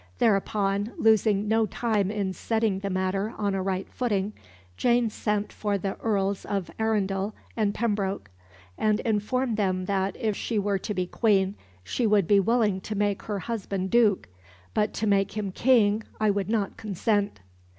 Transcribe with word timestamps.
Thereupon, 0.17 0.93
losing 0.97 1.47
no 1.47 1.67
time 1.67 2.09
in 2.09 2.33
setting 2.33 2.79
the 2.79 2.89
matter 2.89 3.35
on 3.37 3.53
a 3.53 3.61
right 3.61 3.87
footing, 3.93 4.33
Jane 4.75 5.11
sent 5.11 5.53
for 5.53 5.77
the 5.77 5.95
Earls 5.97 6.43
of 6.43 6.71
Arundel 6.79 7.35
and 7.55 7.71
Pembroke, 7.71 8.31
and 8.79 8.99
informed 9.01 9.57
them 9.57 9.85
that, 9.85 10.17
if 10.17 10.35
she 10.35 10.57
were 10.57 10.79
to 10.79 10.95
be 10.95 11.05
Queen, 11.05 11.53
she 11.83 12.07
would 12.07 12.25
be 12.27 12.39
willing 12.39 12.81
to 12.81 12.95
make 12.95 13.21
her 13.25 13.37
husband 13.41 13.91
Duke; 13.91 14.27
"but 14.73 14.91
to 14.95 15.05
make 15.05 15.33
him 15.37 15.51
King 15.51 16.01
I 16.19 16.31
would 16.31 16.49
not 16.49 16.77
consent." 16.77 17.39